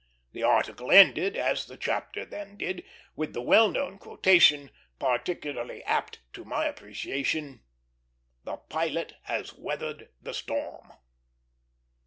The 0.31 0.41
article 0.41 0.89
ended, 0.91 1.37
as 1.37 1.67
the 1.67 1.77
chapter 1.77 2.25
then 2.25 2.57
did, 2.57 2.83
with 3.15 3.33
the 3.33 3.41
well 3.43 3.69
known 3.69 3.99
quotation, 3.99 4.71
particularly 4.97 5.83
apt 5.83 6.21
to 6.33 6.43
my 6.43 6.65
appreciation, 6.65 7.61
"The 8.43 8.57
Pilot 8.57 9.13
had 9.25 9.51
weathered 9.59 10.09
the 10.19 10.33
storm." 10.33 10.93